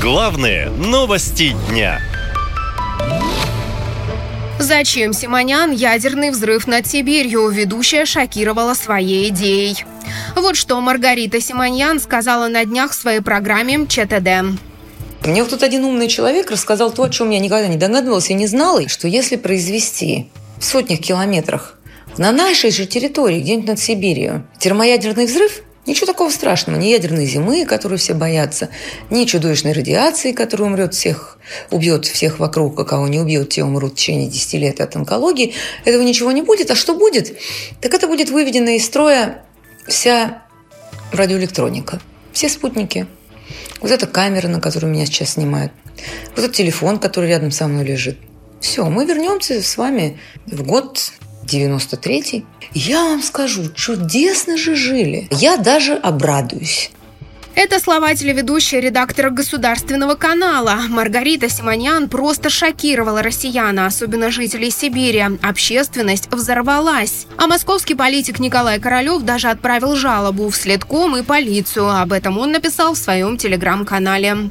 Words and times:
Главные 0.00 0.70
новости 0.70 1.54
дня. 1.68 2.00
Зачем 4.58 5.12
Симонян 5.12 5.72
ядерный 5.72 6.30
взрыв 6.30 6.66
над 6.66 6.86
Сибирью? 6.86 7.50
Ведущая 7.50 8.06
шокировала 8.06 8.72
своей 8.72 9.28
идеей. 9.28 9.84
Вот 10.36 10.56
что 10.56 10.80
Маргарита 10.80 11.38
Симоньян 11.42 12.00
сказала 12.00 12.48
на 12.48 12.64
днях 12.64 12.92
в 12.92 12.94
своей 12.94 13.20
программе 13.20 13.86
ЧТД. 13.86 14.58
Мне 15.26 15.42
вот 15.42 15.50
тут 15.50 15.62
один 15.62 15.84
умный 15.84 16.08
человек 16.08 16.50
рассказал 16.50 16.92
то, 16.92 17.02
о 17.02 17.10
чем 17.10 17.28
я 17.28 17.38
никогда 17.38 17.68
не 17.68 17.76
догадывалась 17.76 18.30
и 18.30 18.34
не 18.34 18.46
знала, 18.46 18.88
что 18.88 19.06
если 19.06 19.36
произвести 19.36 20.30
в 20.58 20.64
сотнях 20.64 21.00
километрах 21.00 21.78
на 22.16 22.32
нашей 22.32 22.70
же 22.70 22.86
территории, 22.86 23.40
где-нибудь 23.40 23.68
над 23.68 23.78
Сибирью, 23.78 24.48
термоядерный 24.58 25.26
взрыв, 25.26 25.60
Ничего 25.90 26.06
такого 26.06 26.30
страшного, 26.30 26.78
ни 26.78 26.86
ядерной 26.86 27.26
зимы, 27.26 27.66
которую 27.66 27.98
все 27.98 28.14
боятся, 28.14 28.68
ни 29.10 29.24
чудовищной 29.24 29.72
радиации, 29.72 30.30
которая 30.30 30.68
умрет 30.68 30.94
всех, 30.94 31.36
убьет 31.72 32.06
всех 32.06 32.38
вокруг, 32.38 32.78
а 32.78 32.84
кого 32.84 33.08
не 33.08 33.18
убьет, 33.18 33.48
те 33.48 33.64
умрут 33.64 33.94
в 33.94 33.96
течение 33.96 34.28
10 34.28 34.54
лет 34.54 34.80
от 34.80 34.94
онкологии. 34.94 35.52
Этого 35.84 36.02
ничего 36.02 36.30
не 36.30 36.42
будет. 36.42 36.70
А 36.70 36.76
что 36.76 36.94
будет? 36.94 37.36
Так 37.80 37.92
это 37.92 38.06
будет 38.06 38.30
выведена 38.30 38.76
из 38.76 38.86
строя 38.86 39.42
вся 39.88 40.44
радиоэлектроника, 41.10 42.00
все 42.32 42.48
спутники. 42.48 43.08
Вот 43.80 43.90
эта 43.90 44.06
камера, 44.06 44.46
на 44.46 44.60
которую 44.60 44.92
меня 44.92 45.06
сейчас 45.06 45.30
снимают. 45.30 45.72
Вот 46.36 46.44
этот 46.44 46.52
телефон, 46.52 47.00
который 47.00 47.30
рядом 47.30 47.50
со 47.50 47.66
мной 47.66 47.84
лежит. 47.84 48.16
Все, 48.60 48.88
мы 48.88 49.06
вернемся 49.06 49.60
с 49.60 49.76
вами 49.76 50.20
в 50.46 50.62
год 50.62 51.10
93-й. 51.52 52.44
Я 52.72 53.04
вам 53.04 53.22
скажу, 53.22 53.70
чудесно 53.74 54.56
же 54.56 54.76
жили. 54.76 55.28
Я 55.30 55.56
даже 55.56 55.94
обрадуюсь. 55.94 56.90
Это 57.56 57.80
слова 57.80 58.14
телеведущей 58.14 58.80
редактора 58.80 59.30
государственного 59.30 60.14
канала. 60.14 60.82
Маргарита 60.88 61.48
Симоньян 61.48 62.08
просто 62.08 62.48
шокировала 62.48 63.22
россиян, 63.22 63.78
особенно 63.80 64.30
жителей 64.30 64.70
Сибири. 64.70 65.24
Общественность 65.42 66.32
взорвалась. 66.32 67.26
А 67.36 67.46
московский 67.48 67.94
политик 67.94 68.38
Николай 68.38 68.78
Королев 68.80 69.22
даже 69.22 69.48
отправил 69.48 69.96
жалобу 69.96 70.48
в 70.48 70.56
следком 70.56 71.16
и 71.16 71.22
полицию. 71.22 71.90
Об 71.90 72.12
этом 72.12 72.38
он 72.38 72.52
написал 72.52 72.94
в 72.94 72.98
своем 72.98 73.36
телеграм-канале. 73.36 74.50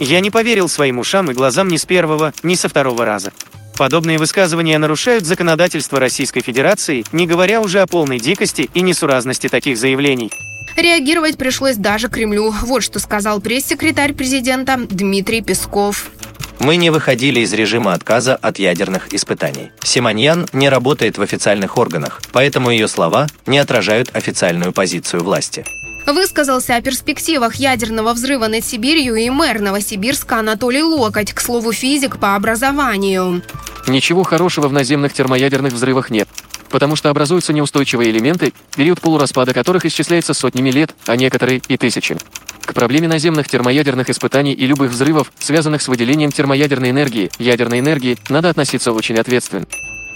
Я 0.00 0.20
не 0.20 0.30
поверил 0.30 0.68
своим 0.68 0.98
ушам 0.98 1.30
и 1.30 1.34
глазам 1.34 1.68
ни 1.68 1.76
с 1.76 1.84
первого, 1.84 2.32
ни 2.42 2.54
со 2.54 2.70
второго 2.70 3.04
раза. 3.04 3.32
Подобные 3.80 4.18
высказывания 4.18 4.76
нарушают 4.76 5.24
законодательство 5.24 5.98
Российской 5.98 6.42
Федерации, 6.42 7.02
не 7.12 7.26
говоря 7.26 7.62
уже 7.62 7.80
о 7.80 7.86
полной 7.86 8.20
дикости 8.20 8.68
и 8.74 8.82
несуразности 8.82 9.48
таких 9.48 9.78
заявлений. 9.78 10.30
Реагировать 10.76 11.38
пришлось 11.38 11.76
даже 11.76 12.10
Кремлю. 12.10 12.52
Вот 12.60 12.82
что 12.82 12.98
сказал 12.98 13.40
пресс-секретарь 13.40 14.12
президента 14.12 14.76
Дмитрий 14.76 15.40
Песков. 15.40 16.10
Мы 16.58 16.76
не 16.76 16.90
выходили 16.90 17.40
из 17.40 17.54
режима 17.54 17.94
отказа 17.94 18.36
от 18.36 18.58
ядерных 18.58 19.14
испытаний. 19.14 19.70
Симоньян 19.82 20.46
не 20.52 20.68
работает 20.68 21.16
в 21.16 21.22
официальных 21.22 21.78
органах, 21.78 22.20
поэтому 22.32 22.68
ее 22.68 22.86
слова 22.86 23.28
не 23.46 23.56
отражают 23.56 24.14
официальную 24.14 24.74
позицию 24.74 25.24
власти. 25.24 25.64
Высказался 26.12 26.74
о 26.74 26.82
перспективах 26.82 27.54
ядерного 27.54 28.12
взрыва 28.14 28.48
над 28.48 28.64
Сибирью 28.64 29.14
и 29.14 29.30
мэр 29.30 29.60
Новосибирска 29.60 30.40
Анатолий 30.40 30.82
Локоть, 30.82 31.32
к 31.32 31.40
слову, 31.40 31.70
физик 31.72 32.18
по 32.18 32.34
образованию. 32.34 33.42
Ничего 33.86 34.24
хорошего 34.24 34.66
в 34.66 34.72
наземных 34.72 35.12
термоядерных 35.12 35.72
взрывах 35.72 36.10
нет, 36.10 36.28
потому 36.68 36.96
что 36.96 37.10
образуются 37.10 37.52
неустойчивые 37.52 38.10
элементы, 38.10 38.52
период 38.74 39.00
полураспада 39.00 39.54
которых 39.54 39.86
исчисляется 39.86 40.34
сотнями 40.34 40.72
лет, 40.72 40.96
а 41.06 41.14
некоторые 41.14 41.62
и 41.68 41.76
тысячами. 41.76 42.18
К 42.62 42.74
проблеме 42.74 43.06
наземных 43.06 43.46
термоядерных 43.46 44.10
испытаний 44.10 44.52
и 44.52 44.66
любых 44.66 44.90
взрывов, 44.90 45.32
связанных 45.38 45.80
с 45.80 45.86
выделением 45.86 46.32
термоядерной 46.32 46.90
энергии, 46.90 47.30
ядерной 47.38 47.78
энергии, 47.78 48.18
надо 48.28 48.50
относиться 48.50 48.92
очень 48.92 49.16
ответственно. 49.16 49.66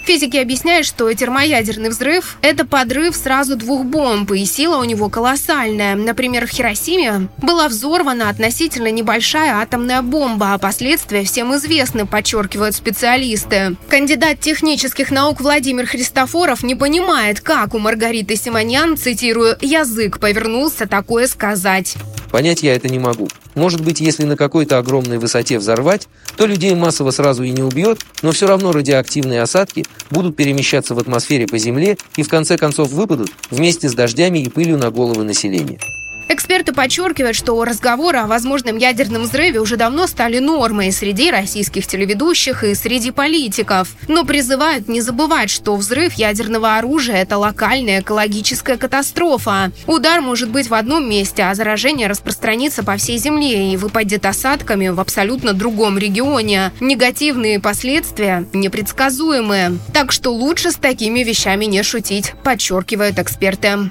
Физики 0.04 0.36
объясняют, 0.36 0.86
что 0.86 1.12
термоядерный 1.14 1.88
взрыв– 1.88 2.36
это 2.42 2.66
подрыв 2.66 3.16
сразу 3.16 3.56
двух 3.56 3.84
бомб, 3.86 4.32
и 4.32 4.44
сила 4.44 4.76
у 4.76 4.84
него 4.84 5.08
колоссальная. 5.08 5.94
Например, 5.94 6.46
в 6.46 6.50
Хиросиме 6.50 7.28
была 7.38 7.68
взорвана 7.68 8.28
относительно 8.28 8.90
небольшая 8.90 9.54
атомная 9.54 10.02
бомба, 10.02 10.52
а 10.52 10.58
последствия 10.58 11.24
всем 11.24 11.54
известны, 11.56 12.04
подчеркивают 12.04 12.74
специалисты. 12.74 13.76
Кандидат 13.88 14.40
технических 14.40 15.10
наук 15.10 15.40
Владимир 15.40 15.86
Христофоров 15.86 16.62
не 16.62 16.74
понимает, 16.74 17.40
как 17.40 17.74
у 17.74 17.78
Маргариты 17.78 18.36
Симоньян, 18.36 18.98
цитирую, 18.98 19.56
«язык 19.62 20.18
повернулся 20.20 20.86
такое 20.86 21.26
сказать». 21.26 21.96
Понять 22.34 22.64
я 22.64 22.74
это 22.74 22.88
не 22.88 22.98
могу. 22.98 23.28
Может 23.54 23.80
быть, 23.84 24.00
если 24.00 24.24
на 24.24 24.36
какой-то 24.36 24.78
огромной 24.78 25.18
высоте 25.18 25.56
взорвать, 25.56 26.08
то 26.36 26.46
людей 26.46 26.74
массово 26.74 27.12
сразу 27.12 27.44
и 27.44 27.50
не 27.52 27.62
убьет, 27.62 28.00
но 28.22 28.32
все 28.32 28.48
равно 28.48 28.72
радиоактивные 28.72 29.40
осадки 29.40 29.84
будут 30.10 30.34
перемещаться 30.34 30.96
в 30.96 30.98
атмосфере 30.98 31.46
по 31.46 31.58
Земле 31.58 31.96
и 32.16 32.24
в 32.24 32.28
конце 32.28 32.58
концов 32.58 32.90
выпадут 32.90 33.30
вместе 33.52 33.88
с 33.88 33.94
дождями 33.94 34.40
и 34.40 34.48
пылью 34.48 34.78
на 34.78 34.90
головы 34.90 35.22
населения. 35.22 35.78
Эксперты 36.28 36.72
подчеркивают, 36.72 37.36
что 37.36 37.62
разговоры 37.64 38.18
о 38.18 38.26
возможном 38.26 38.76
ядерном 38.76 39.22
взрыве 39.22 39.60
уже 39.60 39.76
давно 39.76 40.06
стали 40.06 40.38
нормой 40.38 40.92
среди 40.92 41.30
российских 41.30 41.86
телеведущих 41.86 42.64
и 42.64 42.74
среди 42.74 43.10
политиков. 43.10 43.88
Но 44.08 44.24
призывают 44.24 44.88
не 44.88 45.00
забывать, 45.00 45.50
что 45.50 45.76
взрыв 45.76 46.14
ядерного 46.14 46.76
оружия– 46.76 47.16
это 47.22 47.38
локальная 47.38 48.00
экологическая 48.00 48.76
катастрофа. 48.76 49.70
Удар 49.86 50.20
может 50.20 50.50
быть 50.50 50.68
в 50.68 50.74
одном 50.74 51.08
месте, 51.08 51.44
а 51.44 51.54
заражение 51.54 52.08
распространится 52.08 52.82
по 52.82 52.96
всей 52.96 53.18
Земле 53.18 53.72
и 53.72 53.76
выпадет 53.76 54.26
осадками 54.26 54.88
в 54.88 55.00
абсолютно 55.00 55.52
другом 55.52 55.98
регионе. 55.98 56.72
Негативные 56.80 57.60
последствия 57.60 58.46
непредсказуемые. 58.52 59.78
Так 59.92 60.12
что 60.12 60.30
лучше 60.30 60.70
с 60.70 60.76
такими 60.76 61.20
вещами 61.20 61.66
не 61.66 61.82
шутить, 61.82 62.34
подчеркивают 62.42 63.18
эксперты. 63.18 63.90